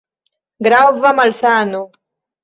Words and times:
Grava 0.67 1.11
malsano! 1.19 1.83